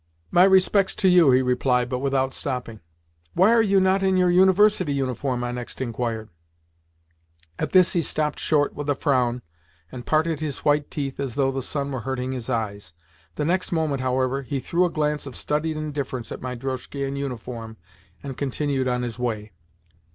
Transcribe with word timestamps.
"My 0.31 0.45
respects 0.45 0.95
to 0.95 1.07
you," 1.07 1.29
he 1.29 1.43
replied, 1.43 1.87
but 1.87 1.99
without 1.99 2.33
stopping. 2.33 2.79
"Why 3.35 3.53
are 3.53 3.61
you 3.61 3.79
not 3.79 4.01
in 4.01 4.17
your 4.17 4.31
University 4.31 4.95
uniform?" 4.95 5.43
I 5.43 5.51
next 5.51 5.79
inquired. 5.79 6.29
At 7.59 7.71
this 7.71 7.93
he 7.93 8.01
stopped 8.01 8.39
short 8.39 8.73
with 8.73 8.89
a 8.89 8.95
frown, 8.95 9.43
and 9.91 10.03
parted 10.03 10.39
his 10.39 10.65
white 10.65 10.89
teeth 10.89 11.19
as 11.19 11.35
though 11.35 11.51
the 11.51 11.61
sun 11.61 11.91
were 11.91 11.99
hurting 12.01 12.31
his 12.31 12.49
eyes. 12.49 12.93
The 13.35 13.45
next 13.45 13.71
moment, 13.71 14.01
however, 14.01 14.41
he 14.41 14.59
threw 14.59 14.85
a 14.85 14.89
glance 14.89 15.27
of 15.27 15.35
studied 15.35 15.77
indifference 15.77 16.31
at 16.31 16.41
my 16.41 16.55
drozhki 16.55 17.07
and 17.07 17.15
uniform, 17.15 17.77
and 18.23 18.35
continued 18.35 18.87
on 18.87 19.03
his 19.03 19.19
way. 19.19 19.51